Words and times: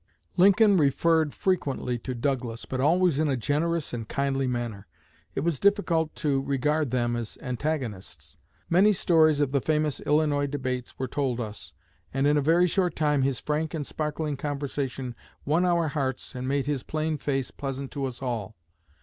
Lincoln 0.35 0.77
referred 0.77 1.31
frequently 1.31 1.99
to 1.99 2.15
Douglas, 2.15 2.65
but 2.65 2.81
always 2.81 3.19
in 3.19 3.27
a 3.29 3.37
generous 3.37 3.93
and 3.93 4.09
kindly 4.09 4.47
manner. 4.47 4.87
It 5.35 5.41
was 5.41 5.59
difficult 5.59 6.15
to 6.15 6.41
regard 6.41 6.89
them 6.89 7.15
as 7.15 7.37
antagonists. 7.39 8.35
Many 8.67 8.93
stories 8.93 9.39
of 9.39 9.51
the 9.51 9.61
famous 9.61 9.99
Illinois 10.01 10.47
debates 10.47 10.97
were 10.97 11.07
told 11.07 11.39
us, 11.39 11.75
and 12.11 12.25
in 12.25 12.35
a 12.35 12.41
very 12.41 12.65
short 12.65 12.95
time 12.95 13.21
his 13.21 13.39
frank 13.39 13.75
and 13.75 13.85
sparkling 13.85 14.37
conversation 14.37 15.13
won 15.45 15.65
our 15.65 15.89
hearts 15.89 16.33
and 16.33 16.47
made 16.47 16.65
his 16.65 16.81
plain 16.81 17.19
face 17.19 17.51
pleasant 17.51 17.91
to 17.91 18.05
us 18.05 18.23
all. 18.23 18.55